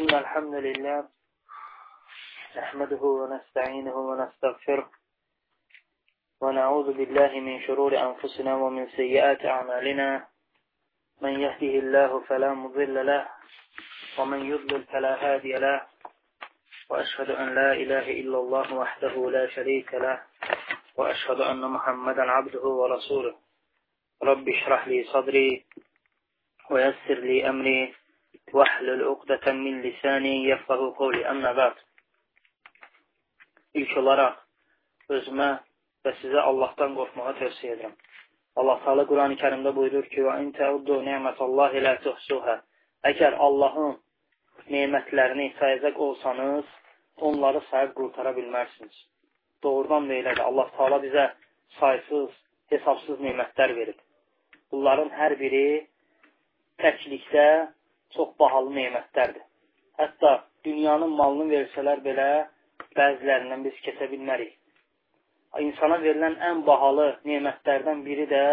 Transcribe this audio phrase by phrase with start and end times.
[0.00, 1.08] إن الحمد لله
[2.56, 4.90] نحمده ونستعينه ونستغفره
[6.40, 10.26] ونعوذ بالله من شرور أنفسنا ومن سيئات أعمالنا.
[11.20, 13.28] من يهده الله فلا مضل له
[14.18, 15.80] ومن يضلل فلا هادي له.
[16.90, 20.22] وأشهد أن لا إله إلا الله وحده لا شريك له.
[20.96, 23.34] وأشهد أن محمدا عبده ورسوله.
[24.22, 25.66] رب اشرح لي صدري
[26.70, 27.99] ويسر لي أمري.
[28.53, 31.75] واحلل عقدة من lisani yefqahu qawli amma ba'd.
[33.79, 34.35] İlk olaraq
[35.15, 35.49] özümə
[36.05, 37.95] və sizə Allahdan qorxmağı tövsiyə edirəm.
[38.59, 42.55] Allah Teala Quran-ı Kərimdə buyurur ki: "Və in ta'uddu ni'metallahi la tuhsuha."
[43.11, 43.97] Əgər Allahın
[44.75, 46.65] nemətlərini sayacaq olsanız,
[47.27, 48.95] onları sayıb qurtara bilmərsiniz.
[49.63, 50.43] Doğrudan da elədir.
[50.49, 51.25] Allah Teala bizə
[51.79, 52.31] saysız,
[52.71, 53.99] hesabsız nemətlər verib.
[54.71, 55.67] Bunların hər biri
[56.83, 57.47] təklikdə
[58.16, 59.44] çox bahalı nemətlərdir.
[60.00, 60.32] Hətta
[60.64, 62.30] dünyanın malını versələr belə
[62.96, 64.56] bəzilərindən biz keçə bilmərik.
[65.60, 68.44] İnsana verilən ən bahalı nemətlərdən biri də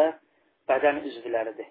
[0.70, 1.68] bədən üzvləridir.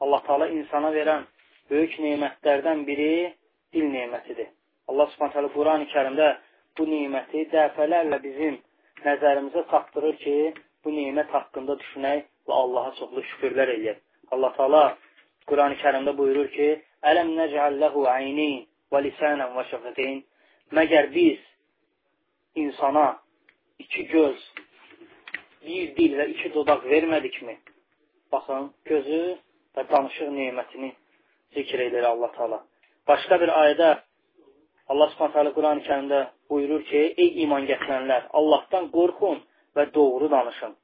[0.00, 1.24] Allah Taala insana verən
[1.70, 3.12] böyük nemətlərdən biri
[3.74, 4.50] dil nemətidir.
[4.88, 6.28] Allah Subhanahu taala Qurani-Kərimdə
[6.78, 8.58] bu neməti dəfələrlə bizim
[9.04, 10.36] nəzərimizə çatdırır ki,
[10.84, 14.00] bu nemət haqqında düşünək və Allaha çoxlu şükürlər eləyək.
[14.34, 14.82] Allah Taala
[15.50, 16.68] Qurani-Kərimdə buyurur ki:
[17.10, 20.20] Ələm nəcəl ləhu əynin və lisanən və şəfəteyn.
[20.78, 21.40] Məgər biz
[22.62, 23.06] insana
[23.82, 24.38] iki göz,
[25.64, 27.56] bir dil və iki dodaq vermədikmi?
[28.32, 29.22] Baxın, gözü
[29.76, 30.92] və danışıq nemətini
[31.56, 32.62] zikr edir Allah Taala.
[33.08, 33.90] Başqa bir ayədə
[34.92, 39.38] Allah Subhanahu taala Quran-ı Kərimdə buyurur ki: "Ey iman gətirənlər, Allahdan qorxun
[39.76, 40.74] və doğru danışın."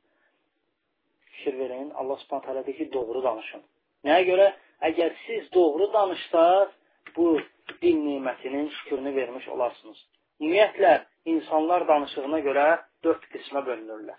[1.33, 3.62] Fikir verin, Allah Subhanahu taala deyir ki, doğru danışın.
[4.05, 4.46] Nəyə görə?
[4.82, 6.68] Əgər siz doğru danışsaz,
[7.16, 7.40] bu
[7.82, 9.98] dil nimətinin şükürünü vermiş olarsınız.
[10.40, 10.92] Ümumiyyətlə,
[11.24, 12.66] insanlar danışığına görə
[13.04, 14.18] dörd qismə bölünürlər.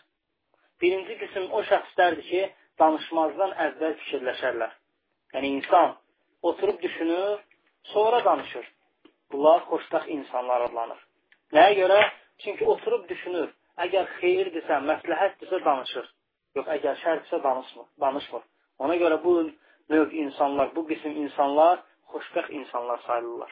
[0.81, 2.42] Birinci qism o şəxslərdir ki,
[2.80, 4.73] danışmazdan əvvəl fikirləşərlər.
[5.33, 5.95] Yəni, insan
[6.42, 7.39] oturub düşünür,
[7.93, 8.67] sonra danışır.
[9.31, 10.99] Bunlar xoşdax insanlar adlanır.
[11.53, 11.99] Nəyə görə?
[12.43, 13.49] Çünki oturub düşünür.
[13.86, 16.08] Əgər xeyirdirsə, məsləhətdirsə danışır.
[16.55, 17.86] Yox, əgər şərdirsə danışmır.
[18.02, 18.43] danışmır.
[18.80, 19.33] Ona görə bu
[19.89, 23.52] növ insanlar, bu qism insanlar xoşbəxt insanlar sayılırlar.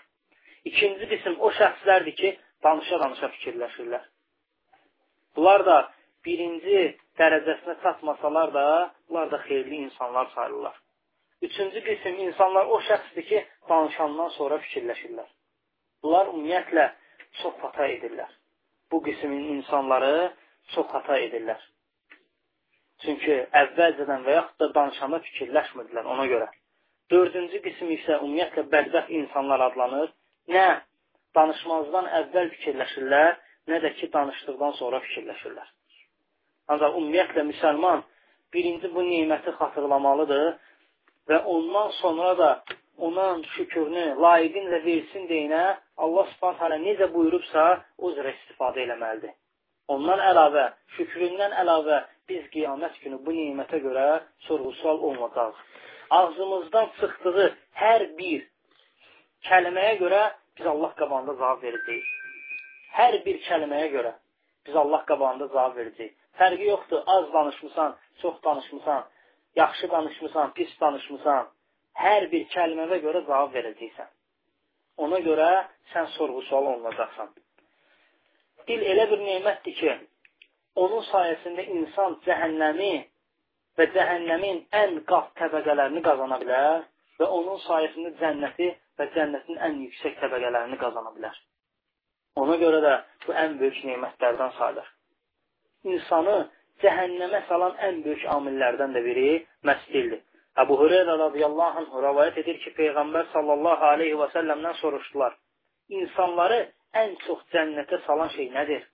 [0.70, 2.30] İkinci qism o şəxslərdir ki,
[2.64, 4.04] danışa-danışa fikirləşirlər.
[5.36, 5.78] Bunlar da
[6.26, 6.82] birinci
[7.20, 8.66] dərəcəsinə çatmasalar da,
[9.10, 10.76] bunlar da xeyirli insanlar sayılırlar.
[11.42, 15.30] Üçüncü qism insanlar o şəxsdir ki, danışandan sonra fikirləşirlər.
[16.04, 16.86] Bunlar ümumiyyətlə
[17.42, 18.30] çox hata edirlər.
[18.92, 20.34] Bu qismin insanları
[20.74, 21.62] çox hata edirlər.
[23.04, 26.48] Çünki əvvəlcədən və yaxud da danışanda fikirləşmirdilər ona görə.
[27.14, 30.10] Dördüncü qism isə ümumiyyətlə bədbəxt insanlar adlanır.
[30.56, 30.66] Nə
[31.38, 33.38] danışmazdan əvvəl fikirləşirlər,
[33.70, 35.70] nə də ki, danışdıqdan sonra fikirləşirlər.
[36.74, 38.04] Ancaq ümumiyyətlə müsəlman
[38.54, 40.48] birinci bu neməti xatırlamalıdır
[41.30, 42.52] və ondan sonra da
[42.98, 45.64] ona şükürünü layiqinlə versin deyinə
[46.04, 47.64] Allah subhanət necə buyurubsa,
[47.98, 49.34] o cürə istifadə eləməlidir.
[49.94, 50.66] Ondan əlavə,
[50.98, 54.06] şükründən əlavə biz qiyamət günü bu nimətə görə
[54.48, 55.56] sorğu-sual olmayacaq.
[56.20, 57.48] Ağzımızdan çıxdığı
[57.82, 58.46] hər bir
[59.48, 60.22] kəlməyə görə
[60.58, 62.08] biz Allah qabağında cavab verəcəyik.
[63.00, 64.14] Hər bir kəlməyə görə
[64.66, 66.16] biz Allah qabağında cavab verəcəyik.
[66.40, 69.06] Fərqi yoxdur, az danışmısan, çox danışmısan,
[69.56, 71.48] yaxşı danışmısan, pis danışmısan,
[72.04, 74.10] hər bir kəlməvə görə cavab verəcəksən.
[75.06, 75.50] Ona görə
[75.94, 77.34] sən sorğu-sual olunacaqsan.
[78.68, 79.92] Dil elə bir nemətdir ki,
[80.84, 82.92] onun sayəsində insan cəhənnəmi
[83.78, 86.86] və cəhənnəmin ən qat təbəqələrini qazana bilər
[87.20, 91.36] və onun sayəsində cənnəti və cənnətin ən yüksək təbəqələrini qazana bilər.
[92.42, 92.94] Ona görə də
[93.26, 94.88] bu ən böyük nemətlərdən sayılır.
[95.94, 96.38] İnsanı
[96.84, 99.30] cəhənnəmə salan ən böyük amillərdən də biri
[99.70, 100.22] məhz dildir.
[100.62, 105.36] Əbu Hüreyrə radiyallahu anh rəvayət edir ki, Peyğəmbər sallallahu aleyhi və səlləmdən soruşdular.
[106.00, 106.60] İnsanları
[107.02, 108.86] ən çox cənnətə salan şey nədir?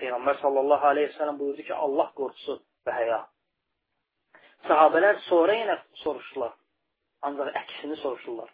[0.00, 3.20] Peyğəmbər sallallahu aleyhi ve sellem buyurdu ki, Allah qorxusu və həya.
[4.68, 6.52] Sahabələr sonra yenə soruşdular.
[7.26, 8.50] Ancaq əksini soruşurlar.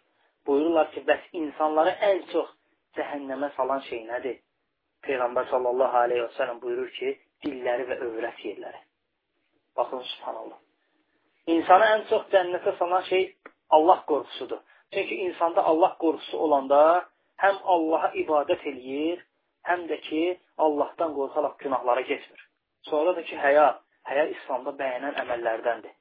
[0.47, 2.49] Buyururlar ki, bəs insanları ən çox
[2.97, 4.39] cəhənnəmə salan şey nədir?
[5.05, 7.13] Peyğəmbər sallallahu aleyhi ve sellem buyurur ki,
[7.45, 8.81] dilləri və övrət yerləri.
[9.77, 10.59] Baxın, subhanallah.
[11.55, 13.23] İnsanı ən çox cənnətə salan şey
[13.77, 14.61] Allah qorxusudur.
[14.93, 16.81] Çünki insanda Allah qorxusu olanda
[17.43, 19.21] həm Allaha ibadət eləyir,
[19.69, 20.21] həm də ki,
[20.65, 22.41] Allahdan qorxaraq günahlara keçmir.
[22.89, 23.67] Sonra da ki, həya,
[24.09, 25.93] həya İslamda bəyənən əməllərdəndir.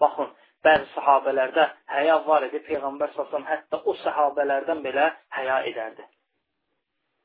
[0.00, 0.32] Baxın,
[0.66, 1.66] bəzi sahabələrdə
[1.96, 2.62] həya var idi.
[2.70, 6.06] Peyğəmbər sallallahu hətta o sahabələrdən belə həya edərdi.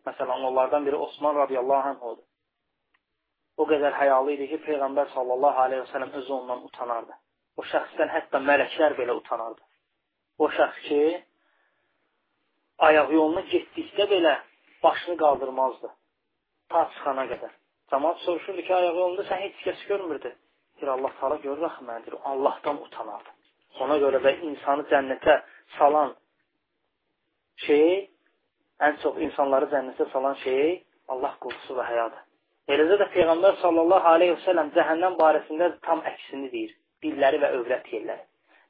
[0.08, 2.24] Məsələn, onlardan biri Osman radiyallahu anh oldu.
[3.58, 7.18] O qədər həyalı idi ki, Peyğəmbər sallallahu aleyhi və sələm özü ondan utanardı.
[7.60, 9.62] O şəxsdən hətta mələklər belə utanardı.
[10.42, 11.02] O şəxs ki,
[12.88, 14.38] ayaq yoluna getdikdə belə
[14.84, 15.90] başını qaldırmazdı.
[16.70, 17.52] Ta çıxana qədər.
[17.92, 20.36] Cəmat soruşurdu ki, ayaq yolunda sən heç kəs görmürdü.
[20.82, 22.16] Bir Allah sala görür axı məndir.
[22.24, 23.30] Allahdan utanardı.
[23.80, 25.36] Ona görə də insanı cənnətə
[25.78, 26.16] salan
[27.66, 28.10] şey
[28.88, 32.22] ən çox insanları cənnətə salan şey Allah qorxusu və həyadır.
[32.74, 36.76] Eləcə də Peyğəmbər sallallahu aleyhi və səlləm cəhənnəm barəsində tam əksini deyir.
[37.04, 38.24] Dilləri və övrət yerləri.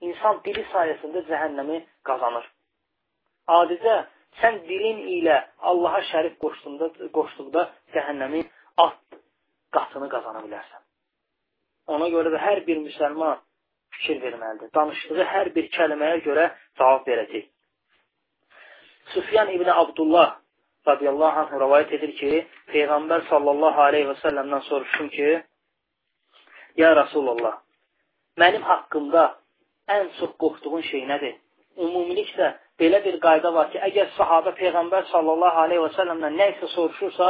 [0.07, 2.48] İnsan dili sayəsində cəhənnəmi qazanır.
[3.60, 3.96] Adicə,
[4.39, 5.38] sən dilin ilə
[5.69, 8.42] Allaha şərif qoşduğunda, qoşduqda cəhənnəmi
[8.86, 9.19] at
[9.75, 10.81] qatını qazana bilərsən.
[11.95, 13.42] Ona görə də hər bir müsəlman
[13.98, 14.72] fikir verməlidir.
[14.75, 16.45] Danışdığı hər bir kəlməyə görə
[16.80, 17.50] cavab verəcək.
[19.13, 20.38] Süfyan ibn Abdullah
[20.88, 22.31] radiyallahu anh rəvayət edir ki,
[22.72, 25.30] Peyğəmbər sallallahu aleyhi və səlləmdən soruşdum ki,
[26.80, 27.57] Ya Rasulullah,
[28.39, 29.24] mənim haqqımda
[29.92, 31.33] ən çox qorxduğun şey nədir?
[31.83, 32.48] Ümumilikdə
[32.81, 37.30] belə bir qayda var ki, əgər sahabə Peyğəmbər sallallahu aleyhi və səlləmdən nə isə soruşursa,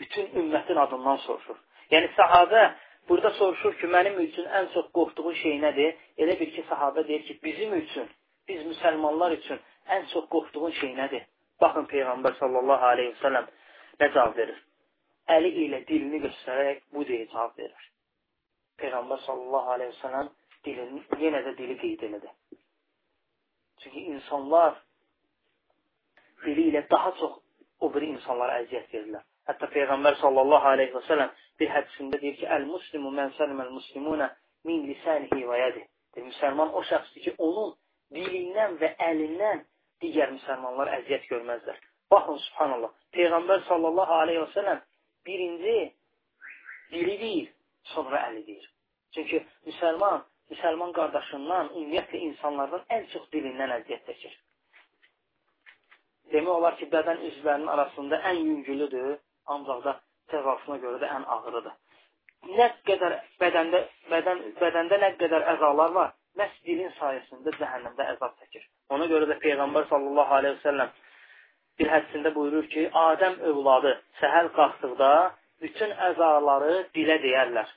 [0.00, 1.58] bütün ümmətin adından soruşur.
[1.92, 2.62] Yəni sahabə
[3.08, 5.94] burada soruşur ki, mənim üçün ən çox qorxduğun şey nədir?
[6.22, 8.08] Elə bir ki, sahabə deyir ki, bizim üçün,
[8.48, 9.60] biz müsəlmanlar üçün
[9.96, 11.26] ən çox qorxduğun şey nədir?
[11.60, 13.46] Baxın, Peyğəmbər sallallahu aleyhi və sələm
[14.00, 14.58] nə cavab verir?
[15.36, 17.88] Əli ilə dilini göstərərək bu deyə cavab verir.
[18.82, 20.30] Peyğəmbər sallallahu aleyhi və sələm
[20.66, 22.30] dilini, yenə də dili qeyd elədi.
[23.82, 24.78] Çünki insanlar
[26.44, 27.38] dili ilə daha çox
[27.80, 29.24] o biri insanlara əziyyət verirlər.
[29.48, 34.28] Hətta Peyğəmbər sallallahu aleyhi və sələm bir hədisində deyir ki, Əl-muslimu mən səlməl muslimunə
[34.68, 35.84] min lisanihi və yədi.
[36.18, 37.74] Müsəlman o şəxsdir ki, onun
[38.14, 39.62] dilindən və əlindən
[40.02, 41.78] digər müsəlmanlar əziyyət görməzlər.
[42.10, 44.82] Baxın, subhanallah, Peyğəmbər sallallahu aleyhi və sələm
[45.28, 45.76] birinci
[46.92, 47.52] dili deyir,
[47.94, 48.66] sonra əli deyir.
[49.14, 54.36] Çünki müsəlman, müsəlman qardaşından, ümumiyyətlə insanlardan ən çox dilindən əziyyət çəkir.
[56.32, 59.18] Demək olar ki, bədən üzvlərinin arasında ən yüngülüdür,
[59.54, 59.94] ancaq da
[60.32, 61.76] təvafına görə də ən ağırıdır.
[62.58, 63.82] Nə qədər bədəndə,
[64.12, 68.64] bədən, bədəndə nə qədər əzalar var, məhz dilin sayəsində cəhənnəmdə əzab çəkir.
[68.94, 70.92] Ona görə də Peyğəmbər sallallahu aleyhi və səlləm
[71.80, 75.10] bir hədisində buyurur ki, Adəm övladı səhər qalxdıqda
[75.62, 77.68] bütün əzaları dilə deyərlər.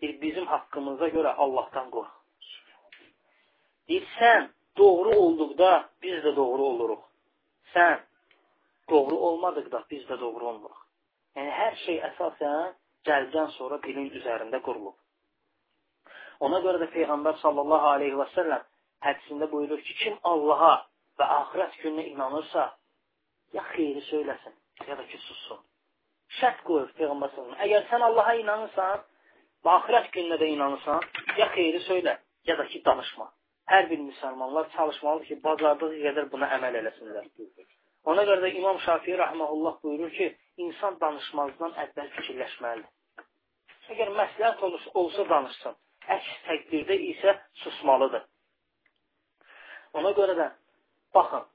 [0.00, 2.12] Deyir, bizim haqqımıza görə Allahdan qorx.
[3.88, 4.48] Deyir, sən
[4.78, 5.70] doğru olduqda
[6.02, 7.02] biz də doğru oluruq.
[7.74, 8.02] Sən
[8.90, 10.82] doğru olmadıqda biz də doğru olmuruq.
[11.36, 12.74] Yəni, hər şey əsasən
[13.08, 14.96] gəldən sonra dilin üzərində qurulub.
[16.46, 18.64] Ona görə də Peyğəmbər sallallahu aleyhi və səlləm
[19.06, 20.74] hədisində buyurur ki, kim Allaha
[21.20, 22.66] və axirət gününə inanırsa,
[23.56, 24.54] ya xeyri söyləsin,
[24.88, 25.62] ya da ki, sussun.
[26.40, 29.04] Şərt qoyur Peyğəmbər sallallahu Əgər sən Allaha inanırsan
[29.64, 31.08] və axirət gününə də inanırsan,
[31.40, 32.18] ya xeyri söylə,
[32.50, 33.30] ya da ki, danışma.
[33.70, 37.24] Hər bir müsəlmanlar çalışmalıdır ki, bacardığı qədər buna əməl eləsinlər.
[38.12, 40.28] Ona görə də İmam Şafii rəhməhullah buyurur ki,
[40.66, 42.92] insan danışmazdan əvvəl fikirləşməlidir.
[43.94, 45.76] Əgər məsləhət olsa danışsın.
[46.14, 47.34] Əks təqdirdə isə
[47.64, 48.22] susmalıdır.
[49.98, 50.46] Ona görə də,
[51.14, 51.46] baxın,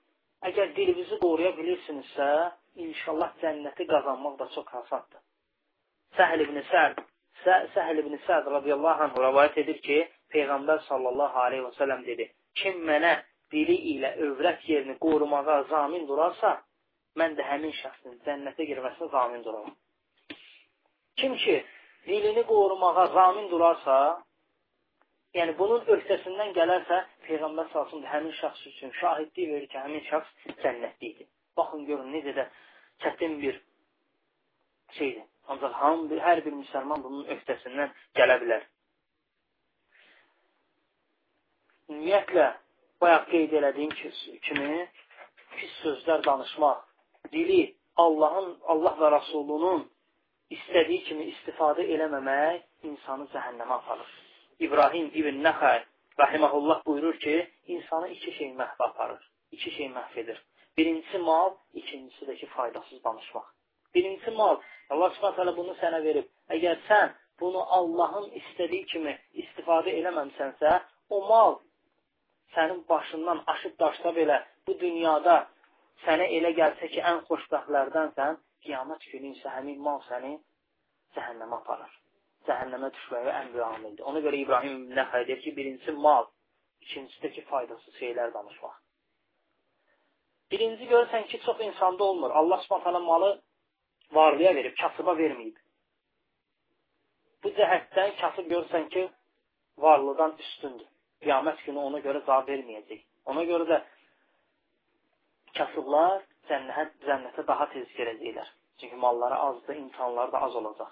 [0.50, 2.28] əgər dilinizi qoruya bilirsinizsə,
[2.86, 5.22] inşallah cənnəti qazanmaq da çox asandır.
[6.18, 7.04] Səhl ibn Səd,
[7.46, 10.00] Səhl ibn Səd radiyallahu anh rəvayət edir ki,
[10.36, 12.28] Peyğəmbər sallallahu aleyhi və sələm dedi,
[12.62, 13.14] kim mənə
[13.52, 16.56] dili ilə övrət yerini qorumağa zamin durarsa,
[17.20, 19.76] mən də həmin şəxsin cənnətə girməsinə zamin duraram.
[21.20, 21.58] Kim ki,
[22.08, 23.98] dilini qorumağa zamin durarsa,
[25.38, 31.28] yəni bunun öhdəsindən gələrsə, Peyğəmbər salsın həmin şəxs üçün şahidlik verir ki, həmin şəxs cənnətlidir.
[31.58, 32.48] Baxın, görün, necə də
[33.04, 33.60] çətin bir
[34.98, 35.28] şeydir.
[35.52, 38.68] Ancaq hamı, hər bir müsəlman bunun öhdəsindən gələ bilər.
[41.92, 42.48] Ümumiyyətlə,
[43.04, 43.90] bayaq qeyd elədiyim
[44.48, 44.76] kimi,
[45.58, 46.84] pis sözlər danışmaq,
[47.34, 47.62] dili
[48.00, 49.82] Allahın, Allah və Rasulunun
[50.56, 54.14] istədiyi kimi istifadə eləməmək insanı cəhənnəmə aparır.
[54.66, 55.82] İbrahim ibn Nəxəy
[56.22, 57.36] rahiməhullah buyurur ki,
[57.76, 59.22] insanı iki şey məhv aparır,
[59.52, 60.40] iki şey məhv edir.
[60.78, 63.50] Birincisi mal, ikincisi də ki, faydasız danışmaq.
[63.96, 66.32] Birincisi mal, Allah subhanət bunu sənə verib.
[66.56, 67.12] Əgər sən
[67.44, 70.80] bunu Allahın istədiyi kimi istifadə eləməmsənsə,
[71.10, 71.60] o mal
[72.56, 75.38] sənin başından aşıb daşsa belə bu dünyada
[76.06, 80.38] sənə elə gəlsə ki, ən xoşbəxtlərdənsən, qiyamət günü isə həmin mal səni
[81.16, 82.02] cəhənnəmə aparır
[82.48, 84.06] cəhənnəmə düşməyə ən böyük amildir.
[84.10, 86.30] Ona görə İbrahim Nəxəy deyir ki, birincisi mal,
[86.82, 88.78] İkincisi də ki, faydasız şeylər danışmaq.
[90.52, 92.32] Birinci görürsən ki, çox insanda olmur.
[92.40, 93.32] Allah subhanətələ malı
[94.18, 95.60] varlıya verib, kasıba verməyib.
[97.44, 99.06] Bu cəhətdən kasıb görürsən ki,
[99.86, 100.90] varlıdan üstündür.
[101.22, 103.02] Qiyamət günü ona görə cavab verməyəcək.
[103.32, 103.78] Ona görə də
[105.58, 108.50] kasıblar cənnətə, cənnətə daha tez girəcəklər.
[108.82, 110.92] Çünki malları azdır, imtihanları da az olacaq.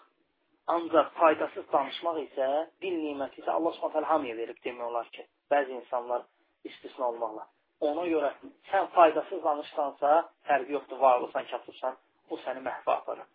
[0.74, 2.48] Ancaq faydasız danışmaq isə,
[2.82, 6.28] dil niməti isə Allah Subhanahu hamıya verib demək olar ki, bəzi insanlar
[6.70, 7.48] istisna olmaqla.
[7.90, 8.30] Ona görə
[8.70, 10.12] sən faydasız danışsansa,
[10.48, 11.98] fərqi yoxdur, varlısan, kasıbsan,
[12.30, 13.28] bu səni məhvə aparır.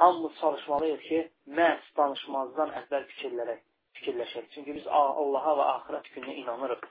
[0.00, 1.20] Hamımız çalışmalıyıq ki,
[1.60, 3.62] məhz danışmazdan əvvəl fikirlərək,
[4.00, 4.48] fikirləşək.
[4.54, 6.84] Çünki biz Allaha və axirət gününə inanırıq.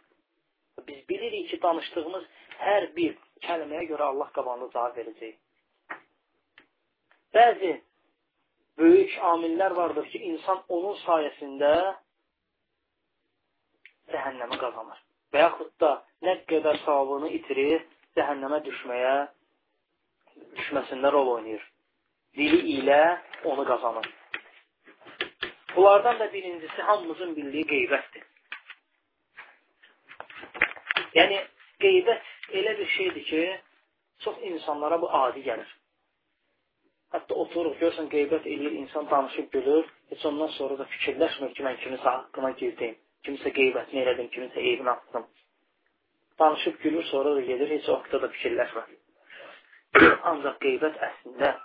[0.87, 2.25] Biz bilirik ki, danışdığımız
[2.61, 5.35] hər bir kəlməyə görə Allah qabağında cavab verəcək.
[7.35, 7.73] Bəzi
[8.79, 11.73] böyük amillər vardır ki, insan onun sayəsində
[14.13, 15.01] cəhənnəmə qazanır.
[15.33, 15.91] Və yaxud da
[16.25, 17.83] nə qədər savabını itirir,
[18.17, 19.17] cəhənnəmə düşməyə,
[20.61, 21.65] düşməsində rol oynayır.
[22.37, 23.01] Dili ilə
[23.51, 24.07] onu qazanır.
[25.79, 28.23] Bunlardan da birincisi hamımızın bildiyi qeybətdir.
[31.15, 31.37] Yəni,
[31.83, 32.25] qeybət
[32.61, 33.43] elə bir şeydir ki,
[34.25, 35.69] çox insanlara bu adi gəlir.
[37.15, 41.79] Hətta oturuq, görsən, qeybət eləyir, insan danışıb gülür, heç ondan sonra da fikirləşmir ki, mən
[41.85, 45.29] kimisə haqqına girdim, kimisə qeybətini elədim, kimisə eybini atdım.
[46.43, 48.91] Danışıb gülür, sonra da gedir, heç haqda da fikirləşmir.
[50.33, 51.55] Ancaq qeybət əslində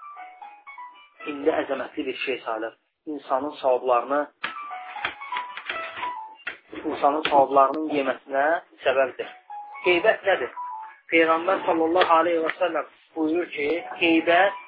[1.35, 2.81] indi əzəmətli bir şey sayılır.
[3.07, 4.21] İnsanın savablarını
[6.85, 8.45] insanın savablarının yeməsinə
[8.85, 9.29] səbəbdir.
[9.85, 10.53] Qeybət nədir?
[11.13, 13.69] Peyğəmbər sallallahu aleyhi və səlləm buyurur ki,
[14.01, 14.63] qeybət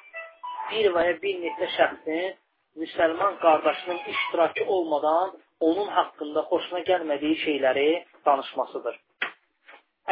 [0.71, 2.37] bir və ya bir neçə şəxsin
[2.83, 7.89] müsəlman qardaşının iştirakı olmadan onun haqqında xoşuna gəlmədiyi şeyləri
[8.25, 8.99] danışmasıdır.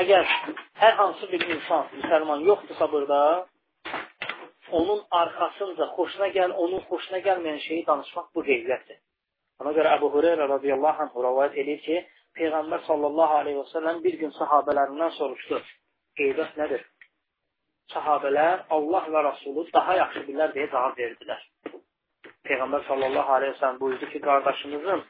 [0.02, 0.24] Əgər
[0.82, 3.20] hər hansı bir insan, müsəlman yoxdursa burada,
[4.80, 9.00] onun arxasınca xoşuna gəl, onun xoşuna gəlməyən şeyi danışmaq bu qeybətdir.
[9.64, 12.02] Ona görə Əbu Hüreyrə radiyallahu anh rəvayət edir ki,
[12.40, 15.62] Peyğəmbər sallallahu aleyhi və səlləm bir gün sahabələrindən soruşdu,
[16.20, 16.84] qeybət nədir?
[17.94, 21.46] Sahabələr Allah və Rasulü daha yaxşı bilər deyə cavab verdilər.
[22.50, 25.06] Peyğəmbər sallallahu aleyhi və səlləm buyurdu ki, qardaşınızın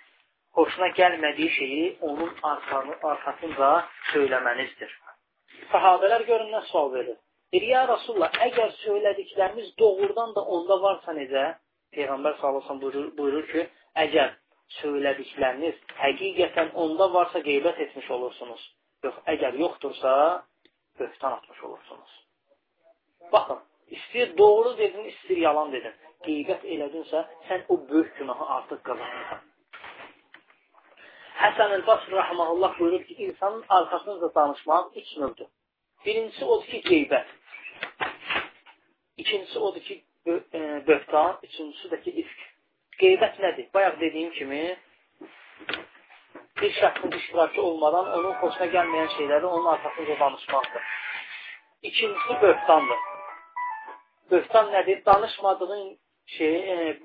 [0.55, 3.69] xoşuna gəlmədiyi şeyi onun arxanı, arxasınca
[4.12, 4.91] söyləmənizdir.
[5.74, 7.17] Sahabələr görün nə sual verir.
[7.56, 11.44] Deyir, ya Rasulullah, əgər söylədiklərimiz doğrudan da onda varsa necə?
[11.96, 13.64] Peyğəmbər sallallahu səlləm buyurur, buyurur ki,
[13.96, 14.34] Əgər
[14.82, 18.64] söylədikləriniz həqiqətən onda varsa qeybət etmiş olursunuz.
[19.06, 20.12] Yox, əgər yoxdursa,
[21.00, 22.16] böhtan atmış olursunuz.
[23.32, 23.62] Baxın,
[23.98, 25.96] istəyir doğru dedin, istəyir yalan dedin.
[26.28, 29.46] Qeybət elədinsə, sən o böyük günahı artıq qazanırsan.
[31.40, 35.48] Həsən el-Basr rəhməhullah buyurur ki, insanın arxasınca danışmaq üç növdür.
[36.06, 37.32] Birincisi odur ki, qeybət.
[39.17, 40.03] İkincisi odur ki,
[40.88, 41.39] böhtan.
[41.43, 42.43] Üçüncüsü də ki, ifk.
[43.00, 43.67] Qeybət nədir?
[43.74, 44.77] Bayaq dediyim kimi,
[46.62, 50.84] bir şəxsin iştirakı olmadan onun xoşuna gəlməyən şeyləri onun arxasınca danışmaqdır.
[51.89, 53.01] İkincisi böhtandır.
[54.31, 55.05] Böhtan nədir?
[55.05, 55.98] Danışmadığın
[56.38, 57.00] şey, e,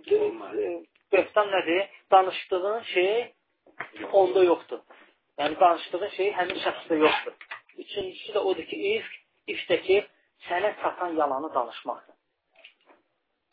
[1.13, 1.89] böhtan nədir?
[2.11, 3.35] Danışdığın şey
[4.13, 4.81] onda yoxdur.
[5.39, 7.35] Yəni, danışdığın şey həmin şəxsdə yoxdur.
[7.79, 9.13] Üçüncüsü də odur ki, ifk,
[9.55, 9.99] ifdəki
[10.49, 12.17] sənə çatan yalanı danışmaqdır.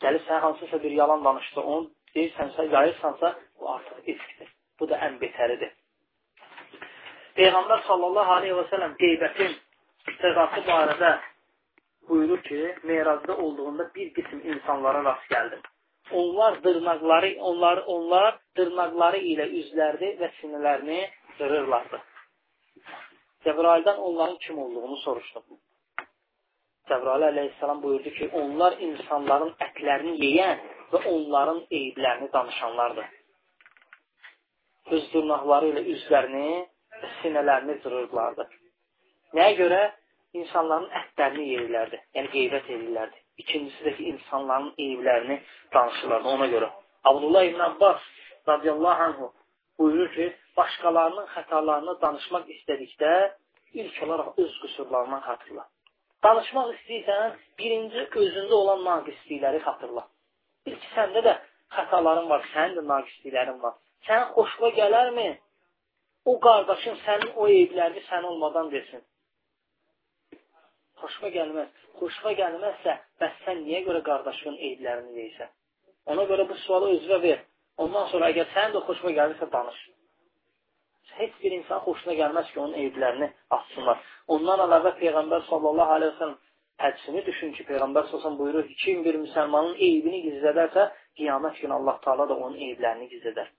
[0.04, 4.50] Gəlir, sən hansısa bir yalan danışdı, onu deyirsənsə, yayırsansa, bu artıq ifkdir.
[4.80, 5.72] Bu da ən betəridir.
[7.38, 9.56] Peyğəmbər sallallahu aleyhi və sələm qeybətin
[10.22, 11.12] cəzası barədə
[12.10, 15.62] buyurur ki, merazda olduğunda bir qism insanlara rast gəldim.
[16.12, 21.00] Onlar dırnaqları, onlar, onlar dırnaqları ilə üzlərdi və sinələrini
[21.38, 22.00] qırırlardı.
[23.46, 25.44] Cəbraildən onların kim olduğunu soruşdum.
[26.90, 33.08] Cəbrail əleyhissalam buyurdu ki, onlar insanların ətlərini yeyən və onların eyblərini danışanlardır.
[34.96, 36.50] Öz dırnaqları ilə üzlərini
[37.22, 38.48] sinələrini cırırlardı.
[39.38, 39.82] Nəyə görə?
[40.38, 43.24] İnsanların ətlərini yeyirlərdi, yəni qeybət edirlərdi.
[43.44, 45.40] İkincisi də ki, insanların eyblərini
[45.74, 46.70] danışırlardı ona görə.
[47.04, 48.02] Abdullah ibn Abbas
[48.48, 49.32] radiyallahu anhu
[49.80, 50.28] buyurur ki,
[50.58, 53.12] başqalarının xətalarını danışmaq istədikdə
[53.82, 55.68] ilk olaraq öz qüsurlarından xatırla.
[56.26, 60.04] Danışmaq istəyirsən, birinci özündə olan naqislikləri xatırla.
[60.66, 61.34] Bil ki, səndə də
[61.76, 63.76] xətaların var, sənin də naqisliklərin var.
[64.08, 65.28] Sənin xoşuna gələrmi?
[66.32, 69.04] O qardaşın sənin o eyblərini sən olmadan desin.
[71.02, 71.70] Xoşuna gəlməz.
[72.00, 75.54] Xoşuna gəlməzsə, bəs sən niyə görə qardaşının eyblərini deyirsən?
[76.14, 77.46] Ona görə bu sualı özünə ver.
[77.84, 79.80] Ondan sonra əgər sənin də xoşuna gəlirsə, danış.
[81.22, 84.04] Heç bir insan xoşuna gəlməz ki, onun eyblərini açsınlar.
[84.36, 86.38] Ondan əlavə Peyğəmbər sallallahu aleyhi ve sellem
[86.84, 92.30] hədisini düşün ki, Peyğəmbər sallallahu buyurur, kim bir müsəlmanın eybini gizlədərsə, qiyamət günü Allah Taala
[92.30, 93.50] da onun eyblərini gizlədər.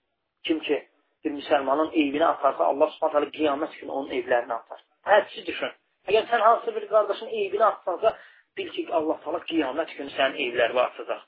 [0.46, 0.78] Kim ki,
[1.24, 4.84] bir müsəlmanın eybini atarsa, Allah subhanət qiyamət günü onun eyblərini atar.
[5.12, 5.72] Hədisi düşün.
[6.08, 8.14] Əgər sən hansı bir qardaşın eybini atsansa,
[8.56, 11.26] bil ki, Allah Taala qiyamət günü sənin eyblərini atacaq.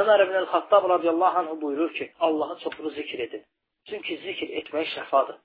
[0.00, 3.42] Ömər ibn el-Xattab radiyallahu anh buyurur ki, Allahı çoxlu zikr edin.
[3.88, 5.38] Çünki zikr etmək şəfadır.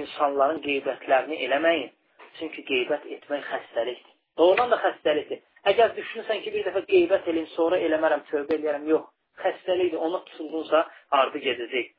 [0.00, 1.90] İnsanların qeybətlərini eləməyin.
[2.38, 4.14] Çünki qeybət etmək xəstəlikdir.
[4.38, 5.42] Doğrudan da xəstəlikdir.
[5.70, 9.06] Əgər düşünürsən ki, bir dəfə qeybət elin, sonra eləmərəm, tövbə eləyərəm, yox.
[9.42, 10.82] Xəstəlikdir, ona tutulduğunsa
[11.20, 11.92] ardı gedəcək.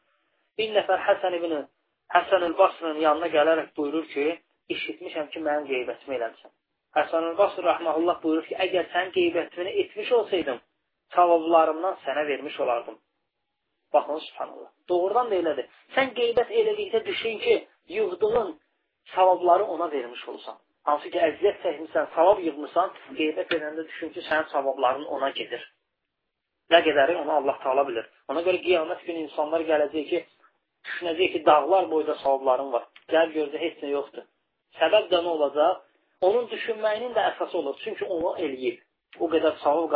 [0.60, 1.56] Bir nəfər Həsən ibn
[2.16, 4.26] Həsən el-Basrın yanına gələrək buyurur ki,
[4.76, 6.54] işitmişəm ki, mənim qeybətimi eləmişəm.
[7.00, 10.60] Həsən el-Basr rəhməhullah buyurur ki, əgər sən qeybətini etmiş olsaydım,
[11.16, 13.00] savablarımdan sənə vermiş olardım.
[13.94, 14.70] Baxın, subhanallah.
[14.90, 15.68] Doğrudan da elədir.
[15.96, 17.56] Sən qeybət elədikdə düşün ki,
[17.96, 18.60] yığdığın
[19.16, 20.58] savabları ona vermiş olsan.
[20.90, 25.64] Hansı ki, əziyyət çəkmirsən, savab yığmısan, qeybət edəndə düşün ki, sənin savabların ona gedir.
[26.74, 28.06] Nə qədəri onu Allah taala bilir.
[28.30, 30.22] Ona görə qiyamət günü insanlar gələcək ki,
[30.90, 32.88] düşünəcək ki, dağlar boyda savabların var.
[33.14, 34.28] Gəl görəcək, heç nə yoxdur.
[34.80, 35.82] Səbəb də nə olacaq?
[36.26, 37.80] Onun düşünməyinin də əsası olur.
[37.84, 38.82] Çünki onu eləyib
[39.20, 39.94] o qədər savab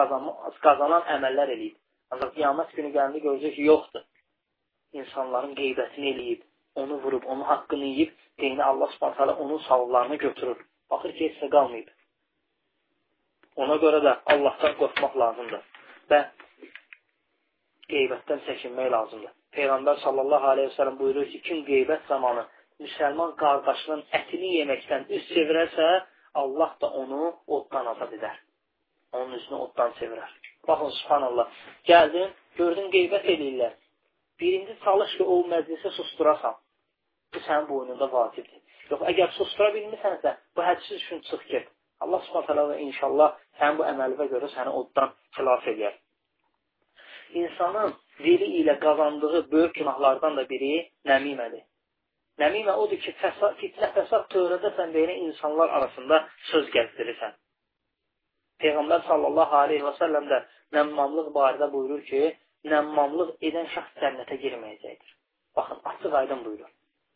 [0.64, 1.78] qazanan əməllər eləyib.
[2.14, 4.06] Ancaq qiyamət günü gəlində görəcək ki, yoxdur.
[5.00, 6.42] İnsanların qeybətini eləyib,
[6.82, 10.66] onu vurub, onun haqqını yiyib, deyini Allah subhanətələ onun savablarını götürür.
[10.92, 11.90] Baxır ki, heç qalmayıb.
[13.64, 15.64] Ona görə də Allahdan qorxmaq lazımdır
[16.12, 16.20] və
[17.94, 19.34] qeybətdən çəkinmək lazımdır.
[19.58, 22.46] Peyğəmbər sallallahu aleyhi ve sellem buyurur ki, kim qeybət zamanı
[22.84, 25.90] müsəlman qardaşının ətini yeməkdən üst çevirərsə,
[26.42, 27.24] Allah da onu
[27.58, 28.38] oddan azad edər
[29.14, 30.32] onun üzünü oddan çevirər.
[30.68, 31.48] Baxın, subhanallah.
[31.90, 33.78] Gəldin, gördün, qeybət eləyirlər.
[34.40, 36.56] Birinci çalış ki, o məclisi susturasan.
[37.34, 38.62] Bu sənin boynunda vacibdir.
[38.92, 41.72] Yox, əgər sustura bilmirsənsə, bu hədsiz üçün çıx get.
[42.04, 45.98] Allah subhanallah və inşallah sənin bu əməlinə görə səni oddan xilas edər.
[47.42, 47.94] İnsanın
[48.24, 50.72] dili ilə qazandığı böyük günahlardan da biri
[51.12, 51.66] nəmimədir.
[52.40, 56.20] Nəmimə odur ki, fəsad, fitnə fəsad törədəsən deyinə insanlar arasında
[56.52, 57.34] söz gəzdirirsən.
[58.64, 60.38] Peyğəmbər sallallahu aleyhi və səlləm də
[60.76, 62.24] nəmmamlıq barədə buyurur ki,
[62.72, 65.16] nəmmamlıq edən şəxs cənnətə girməyəcəkdir.
[65.56, 66.72] Baxın, açıq aydın buyurur.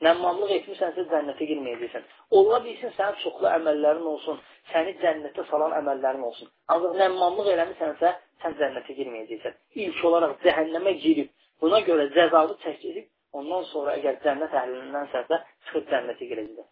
[0.08, 2.08] Nəmmamlıq etmisənsə cənnətə girməyəcəksən.
[2.40, 4.40] Ola bilsin sənin çoxlu əməllərin olsun,
[4.72, 6.52] səni cənnətə salan əməllərin olsun.
[6.76, 9.60] Ancaq nəmmamlıq eləmisənsə, sən cənnətə girməyəcəksən.
[9.86, 16.30] İlk olaraq cəhənnəmə girib, buna görə cəzabı çəkilib, ondan sonra əgər cənnət əhlindənsənsə, çıxıb cənnətə
[16.32, 16.70] girəcəksən.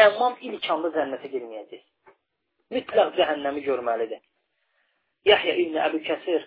[0.00, 1.84] Nəmmam ilk anda cənnətə girməyəcək
[2.72, 4.20] mütləq cəhənnəmi görməlidir.
[5.24, 6.42] Yahya İbn Əbu Kəsir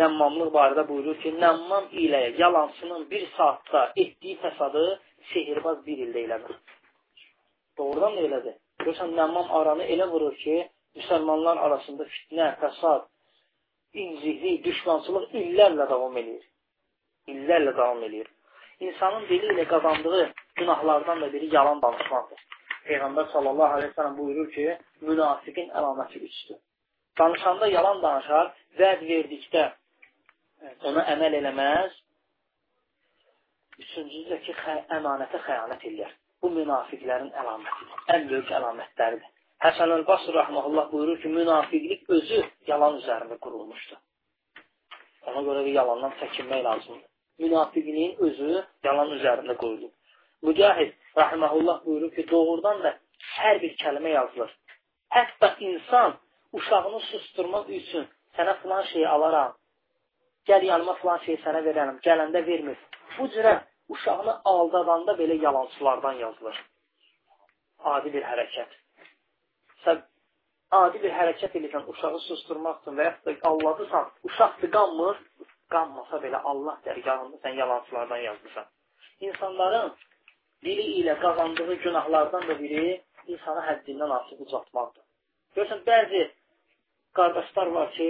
[0.00, 4.84] nəmmamlıq barədə buyurur ki, nəmmam ilə yalansının bir saatda etdiyi fəsadı
[5.32, 6.60] sehirbaz bir ildə eləmir.
[7.78, 8.54] Doğrudan da elədir.
[8.82, 10.56] Görürsən, nəmmam aranı elə vurur ki,
[10.98, 13.04] müsəlmanlar arasında fitnə, fəsad,
[14.04, 16.42] inciklik, düşmançılıq illərlə davam edir.
[17.32, 18.26] İllərlə davam edir.
[18.80, 20.24] İnsanın dili ilə qazandığı
[20.60, 22.40] günahlardan da biri yalan danışmaqdır.
[22.86, 24.66] Peyğəmbər sallallahu aleyhi ve sellem buyurur ki,
[25.08, 26.58] münafiqin əlaməti üçdür.
[27.18, 29.64] Danışanda yalan danışar, vəd verdikdə
[30.88, 31.98] ona əməl eləməz.
[33.82, 36.10] Üçüncüsü də ki, xə əmanətə xəyanət edir.
[36.42, 38.02] Bu münafiqlərin əlamətidir.
[38.16, 39.30] Ən böyük əlamətləridir.
[39.62, 44.00] Həsən el-Basr rəhməhullah buyurur ki, münafiqlik özü yalan üzərində qurulmuşdur.
[45.30, 47.08] Ona görə də yalandan çəkinmək lazımdır.
[47.44, 48.50] Münafiqliyin özü
[48.84, 49.92] yalan üzərində qurulub.
[50.42, 52.98] Mücahid rahiməhullah buyurur ki, doğrudan da
[53.36, 54.50] hər bir kəlmə yazılır.
[55.16, 56.16] Hətta insan
[56.58, 59.52] uşağını susturmaq üçün sənə filan şeyi alaram,
[60.48, 62.78] gəl yanıma filan şeyi sənə verərəm, gələndə vermir.
[63.18, 63.54] Bu cürə
[63.88, 66.62] uşağını aldadanda belə yalancılardan yazılır.
[67.94, 68.76] Adi bir hərəkət.
[69.84, 70.02] Sən
[70.78, 75.18] adi bir hərəkət edirsən uşağı susturmaq üçün və yaxud da alladısan, uşaqdır qanmır,
[75.74, 78.66] qanmasa belə Allah dərgahında sən yalancılardan yazmışsan.
[79.20, 79.92] İnsanların
[80.64, 82.84] dili ilə qazandığı günahlardan da biri
[83.26, 85.04] insanı həddindən artıq uzatmaqdır.
[85.56, 86.22] Görürsən, bəzi
[87.18, 88.08] qardaşlar var ki,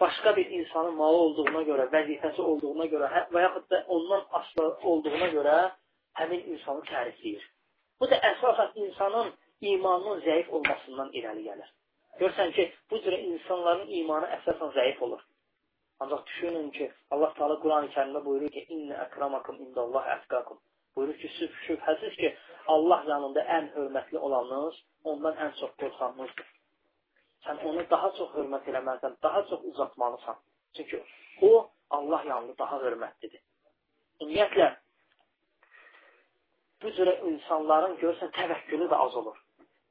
[0.00, 4.68] başqa bir insanın malı olduğuna görə, vəzifəsi olduğuna görə hə, və yaxud da ondan aslı
[4.92, 5.56] olduğuna görə
[6.20, 7.44] həmin insanı tərifləyir.
[8.00, 9.34] Bu da əsasən insanın
[9.72, 11.68] imanının zəif olmasından irəli gəlir.
[12.20, 15.20] Görürsən ki, bu cürə insanların imanı əsasən zəif olur.
[16.00, 20.58] Ancaq düşünün ki, Allah Teala Quran-ı Kərimdə buyurur ki, "İnne akramakum indallah atqakum."
[20.96, 21.28] Buyurur ki,
[21.66, 26.48] şübhəsiz ki, Allah yanında ən hörmətli olanınız, ondan ən çox qorxanınızdır.
[27.46, 30.36] Sən onu daha çox hörmət eləməlisən, daha çox uzatmalısan.
[30.76, 31.02] Çünki
[31.42, 33.42] o, Allah yanında daha hörmətlidir.
[34.20, 34.66] Ümumiyyətlə,
[36.82, 39.38] bu cürə insanların görsən təvəkkülü də az olur.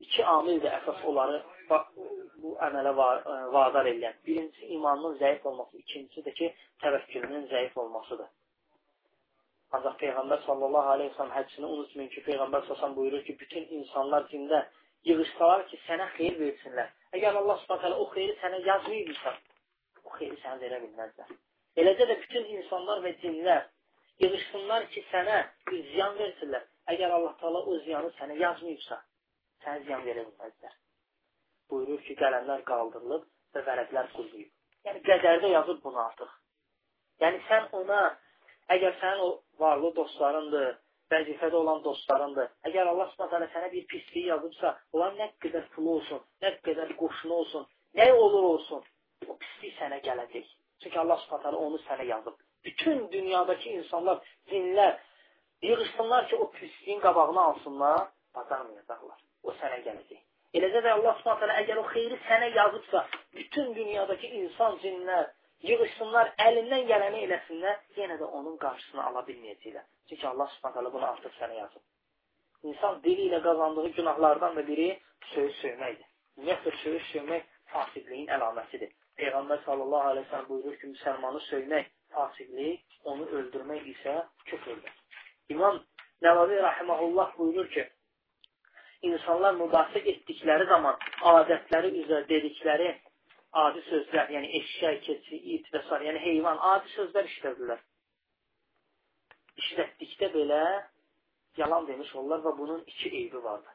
[0.06, 1.42] İki amil də əsas onları
[2.44, 4.20] bu əmələ e, vadar edən.
[4.26, 6.52] Birincisi imanın zəif olması, ikincisi də ki,
[6.84, 8.30] təvəkkülünün zəif olmasıdır.
[9.78, 14.26] Ancaq Peyğəmbər sallallahu aleyhi ve sellem hədisini unutmayın ki, Peyğəmbər sallallahu buyurur ki, bütün insanlar
[14.32, 14.62] cində
[15.10, 16.90] yığışsalar ki, sənə xeyir versinlər.
[17.18, 19.36] Əgər Allah subhanətələ o xeyri sənə yazmayıbsa,
[20.06, 21.36] o xeyri sənə verə bilməzlər.
[21.84, 23.68] Eləcə də bütün insanlar və cinlər
[24.24, 25.38] yığışsınlar ki, sənə
[25.70, 26.66] bir ziyan versinlər.
[26.94, 28.98] Əgər Allah Taala o ziyanı sənə yazmayıbsa,
[29.66, 30.74] sənə ziyan verə bilməzlər.
[31.70, 34.50] Buyurur ki, qələmlər qaldırılıb və vərəqlər quruluyub.
[34.88, 36.34] Yəni qədərdə yazıb bunu artıq.
[37.22, 38.02] Yəni sən ona
[38.76, 39.30] əgər sənin o
[39.60, 40.70] varlı dostlarındır,
[41.14, 42.52] vəzifədə olan dostlarındır.
[42.70, 47.40] Əgər Allah Subhanahu sənə bir pislik yazıbsa, onlar nə qədər pulu olsun, nə qədər qoşunu
[47.42, 47.66] olsun,
[47.98, 48.86] nə olur olsun,
[49.28, 50.54] o pislik sənə gələcək.
[50.84, 54.98] Çünki Allah Subhanahu onu sənə yazıb bütün dünyadakı insanlar, cinlər
[55.62, 59.20] yığışsınlar ki, o pisliyin qabağını alsınlar, bacarmayacaqlar.
[59.44, 60.22] O sənə gələcək.
[60.58, 65.30] Eləcə də Allah Subhanahu əgər o xeyri sənə yazıbsa, bütün dünyadakı insan, cinlər
[65.68, 69.86] yığışsınlar, əlindən gələni eləsinlər, yenə də onun qarşısını ala bilməyəcəklər.
[70.10, 71.84] Çünki Allah Subhanahu bunu artıq sənə yazıb.
[72.70, 74.88] İnsan dili ilə qazandığı günahlardan da biri
[75.34, 76.08] söyüş söyməkdir.
[76.38, 78.92] Ümumiyyətlə, söyüş söymək fasiqliyin əlamətidir.
[79.20, 84.94] Peyğəmbər sallallahu aleyhi ve sellem buyurur ki, müsəlmanı söymək fasiqlik, onu öldürmək isə küfürdür.
[85.50, 85.80] İmam
[86.22, 87.86] Nəvavi Rahiməhullah buyurur ki,
[89.12, 90.98] insanlar mübahisə etdikləri zaman
[91.34, 92.90] adətləri üzrə dedikləri
[93.52, 96.00] adi sözlər, yəni eşşək, keçi, it və s.
[96.06, 97.84] yəni heyvan, adi sözlər işlədirlər.
[99.60, 100.64] İşlətdikdə belə
[101.58, 103.74] yalan demiş olurlar və bunun iki eybi vardır.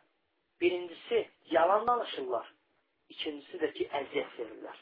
[0.61, 2.53] Birincisi, yalan danışırlar.
[3.09, 4.79] İkincisi də ki, əziyyət verirlər.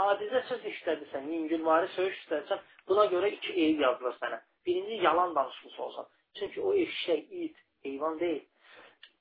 [0.00, 4.40] Adicə söz işlədirsən, yüngülvari söz işlədirsən, buna görə iki eyib yazılır sənə.
[4.66, 6.06] Birinci, yalan danışmış olsan.
[6.38, 8.42] Çünki o eşşək, it, heyvan deyil.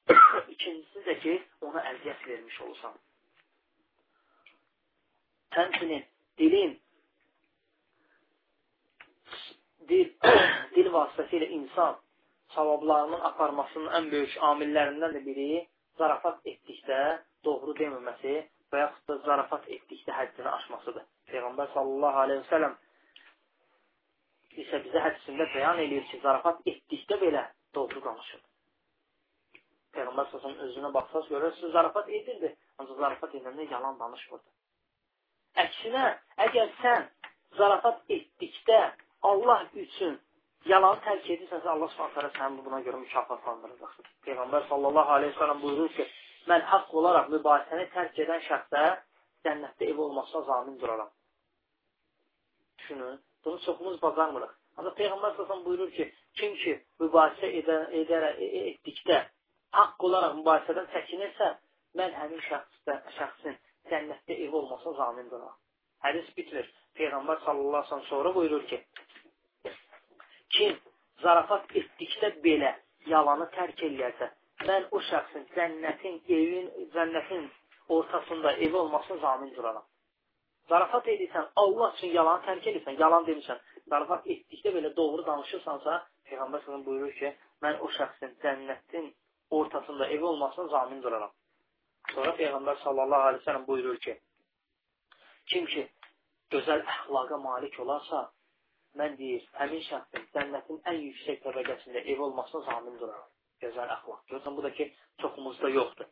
[0.56, 2.98] İkincisi də ki, ona əziyyət vermiş olsan.
[5.56, 6.06] Həmçinin
[6.38, 6.76] dilin
[9.90, 10.12] dil,
[10.76, 11.98] dil vasitəsilə insan
[12.56, 15.50] savablarının aparmasının ən böyük amillərindən də biri
[16.02, 17.00] zarafat etdikdə
[17.46, 18.36] doğru deməməsi
[18.74, 21.06] və yaxud da zarafat etdikdə həddini aşmasıdır.
[21.32, 22.78] Peyğəmbər sallallahu aleyhi və sələm
[24.64, 27.44] isə bizə hədisində bəyan edir ki, zarafat etdikdə belə
[27.76, 28.46] doğru danışır.
[29.98, 34.59] Peyğəmbər sallallahu özünə baxsaz görürsünüz, zarafat edirdi, ancaq zarafat edəndə yalan danışmırdı.
[35.58, 36.06] Əksinə,
[36.46, 37.06] əgər sən
[37.58, 38.80] zarafat etdikdə
[39.30, 40.20] Allah üçün
[40.66, 44.10] yalanı tərk edirsənsə, Allah subhanətələ səni buna görə mükafatlandıracaqdır.
[44.28, 46.08] Peyğəmbər sallallahu aleyhi ve sellem buyurur ki,
[46.52, 48.84] mən haqq olaraq mübahisəni tərk edən şəxsə
[49.48, 51.10] cənnətdə ev olmasına zamin duraram.
[52.80, 54.54] Düşünün, bunu çoxumuz bacarmırıq.
[54.78, 59.24] Ancaq Peyğəmbər səsən buyurur ki, kim ki mübahisə edən, edər, e, e, etdikdə
[59.80, 61.50] haqq olaraq mübahisədən çəkinirsə,
[62.00, 63.58] mən həmin şəxsdə, şəxsin
[63.92, 65.58] cənnətdə ev olmasına zamin duraram.
[66.06, 66.68] Hədis bitmir.
[67.00, 68.78] Peyğəmbər sallallahu aleyhi ve sellem sonra buyurur ki,
[70.56, 70.78] kim
[71.24, 72.74] zarafat etdikdə belə
[73.14, 74.30] yalanı tərk eləyərsə,
[74.70, 77.48] mən o şəxsin cənnətin, evin, cənnətin
[77.98, 79.86] ortasında evi olmasını zamin duraram.
[80.70, 86.66] Zarafat edirsən, Allah üçün yalan tərk edirsən, yalan demirsən, zarafat etdikdə belə doğru danışırsansa, Peyğəmbər
[86.66, 89.14] səhəm buyurur ki, mən o şəxsin cənnətin
[89.60, 91.32] ortasında evi olmasını zamin duraram.
[92.14, 94.20] Sonra Peyğəmbər sallallahu aleyhi ve sellem buyurur ki,
[95.54, 95.84] kim ki
[96.54, 98.22] gözəl əxlaqa malik olarsa,
[99.02, 103.30] mən deyir, həmin şəxsin cənnətin ən yüksək təbəqəsində ev olmasını zamin duraram
[103.64, 104.22] gözəl əxlaq.
[104.32, 104.86] Görürsən, bu da ki,
[105.22, 106.10] çoxumuzda yoxdur.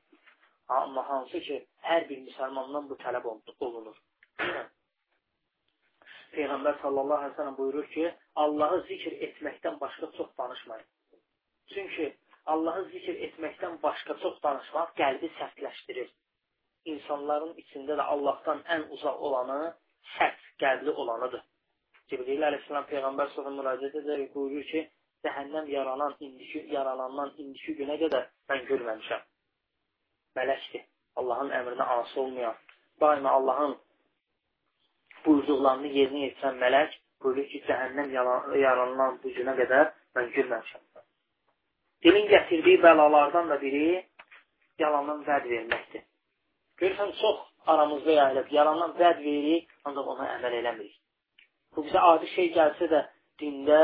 [0.77, 3.97] Amma hansı ki, hər bir müsəlmandan bu tələb olunur.
[6.35, 8.05] Peyğəmbər sallallahu aleyhi ve sellem buyurur ki,
[8.43, 10.87] Allahı zikr etməkdən başqa çox danışmayın.
[11.73, 12.17] Çünki
[12.53, 16.09] Allahı zikr etməkdən başqa çox danışmaq qəlbi sərtləşdirir.
[16.93, 19.57] İnsanların içində də Allahdan ən uzaq olanı
[20.15, 21.41] sərt qəlbli olanıdır.
[22.11, 24.83] Cibril əleyhissalam Peyğəmbər sallallahu ve sellem buyurur ki,
[25.25, 29.27] cəhənnəm yaranan indiki, yaralandan indiki günə qədər mən görməmişəm.
[30.39, 30.87] Mələkdir.
[31.19, 32.55] Allahın əmrinə asi olmayan,
[33.01, 33.75] daima Allahın
[35.25, 38.15] buyurduqlarını yerinə yetirən mələk buyurur ki, cəhənnəm
[38.63, 40.86] yaranan bu günə qədər mən görməmişəm.
[42.05, 43.85] Dilin gətirdiyi bəlalardan da biri
[44.83, 46.03] yalandan vəd verməkdir.
[46.81, 47.37] Görürsən, çox
[47.73, 50.99] aramızda yayılıb, yalandan vəd veririk, ancaq ona əməl eləmirik.
[51.75, 53.01] Bu bizə adi şey gəlsə də
[53.41, 53.81] dində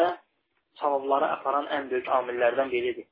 [0.81, 3.07] savablara aparan ən böyük amillərdən biridir.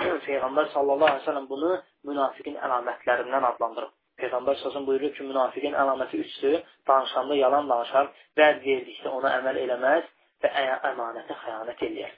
[0.26, 1.70] Peyğəmbər sallallahu əleyhi və səlləm bunu
[2.10, 3.92] münafiqin əlamətlərindən adlandırıb.
[4.20, 6.56] Peyğəmbər sallallahu buyurur ki, münafiqin əlaməti üçdür.
[6.88, 10.10] Danışanda yalan danışar, vəd verdikdə ona əməl eləməz
[10.42, 10.50] və
[10.90, 12.12] əmanətə xəyanət eləyər.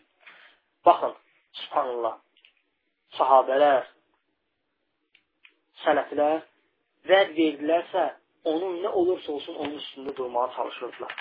[0.86, 1.14] Baxın,
[1.60, 2.18] subhanallah.
[3.18, 3.88] sahabələr,
[5.82, 6.38] sələflər
[7.10, 8.04] vəd verdilərsə,
[8.52, 11.12] onun nə olursa olsun onun üstündə durmağa çalışırdılar.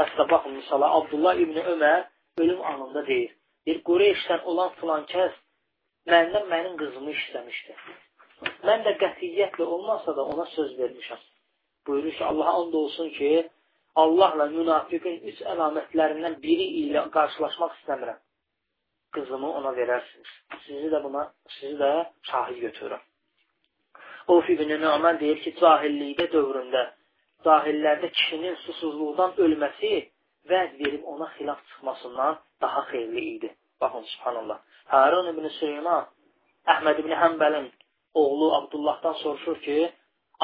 [0.00, 2.06] Hətta baxın, misala, Abdullah İbni Ömər
[2.38, 3.36] ölüm anında deyir.
[3.66, 5.36] Bir Qureyşdən olan filan kəs
[6.12, 7.76] məndən mənim qızımı istəmişdi.
[8.68, 11.20] Mən də qətiyyətlə olmasa da ona söz vermişəm.
[11.86, 13.30] Buyurur ki, Allaha and olsun ki,
[14.02, 18.18] Allahla münafiqin üç əlamətlərindən biri ilə qarşılaşmaq istəmirəm.
[19.14, 20.30] Qızımı ona verərsiniz.
[20.66, 21.22] Sizi də buna,
[21.56, 21.90] sizi də
[22.30, 23.02] şahid götürürəm.
[24.34, 26.82] Of ibn Numan deyir ki, cahillikdə dövründə
[27.46, 29.92] cahillərdə kişinin susuzluqdan ölməsi
[30.50, 33.50] vəd verib ona xilaf çıxmasından daha xeyirli idi.
[33.80, 34.58] Baxın, subhanallah.
[34.94, 36.04] Harun ibn Süleyman
[36.72, 37.66] Əhməd ibn Həmbəlin
[38.20, 39.78] oğlu Abdullahdan soruşur ki,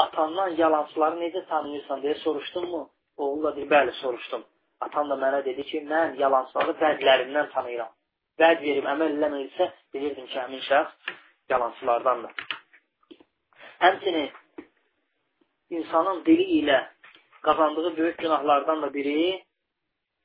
[0.02, 2.82] atandan yalancıları necə tanıyırsan deyə soruşdunmu?
[3.16, 4.44] Oğlu da deyir, bəli, soruşdum.
[4.86, 7.92] Atan da mənə dedi ki, mən yalancıları vədlərindən tanıyıram.
[8.40, 11.14] Vəd verib əməl eləməyirsə, bilirdim ki, həmin şəxs
[11.52, 12.32] yalancılardandır.
[13.80, 14.30] Həmçinin
[15.78, 16.78] insanın dili ilə
[17.42, 19.44] qazandığı böyük günahlardan da biri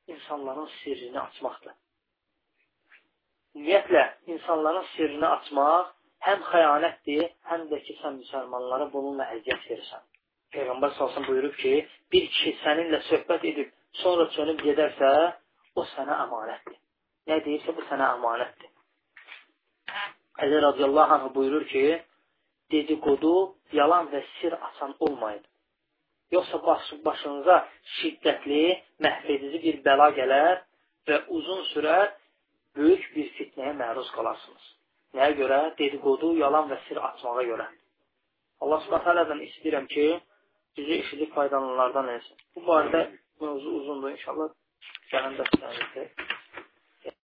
[0.07, 1.73] insanların sirrini açmaqdır.
[3.55, 5.91] Ümumiyyətlə, insanların sirrini açmaq
[6.27, 10.03] həm xəyanətdir, həm də ki, sən müsəlmanlara bununla əziyyət verirsən.
[10.55, 11.73] Peyğəmbər salsın buyurub ki,
[12.11, 15.11] bir kişi səninlə söhbət edib, sonra çönüb gedərsə,
[15.75, 16.79] o sənə əmanətdir.
[17.29, 18.71] Nə deyirsə, bu sənə əmanətdir.
[20.45, 21.83] Əli radiyallahu anh buyurur ki,
[22.73, 23.33] dedikodu,
[23.79, 25.41] yalan və sir açan olmayın.
[26.35, 27.55] Yoxsa baş, başınıza
[27.95, 28.61] şiddətli,
[29.05, 30.61] məhvedici bir bəla gələr
[31.07, 32.13] və uzun sürər
[32.77, 34.69] böyük bir fitnəyə məruz qalarsınız.
[35.17, 35.59] Nəyə görə?
[35.81, 37.67] Dedikodu, yalan və sir açmağa görə.
[38.61, 40.07] Allah subhanət hələdən istəyirəm ki,
[40.77, 42.37] bizi işidib faydalanlardan etsin.
[42.55, 43.05] Bu barədə
[43.41, 44.17] mövzu uzundur.
[44.17, 44.49] İnşallah
[45.13, 46.09] gələn dərslərimizdə